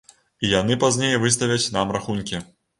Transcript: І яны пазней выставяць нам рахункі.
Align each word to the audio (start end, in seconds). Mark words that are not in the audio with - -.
І 0.45 0.49
яны 0.61 0.77
пазней 0.85 1.19
выставяць 1.27 1.61
нам 1.79 1.97
рахункі. 2.01 2.45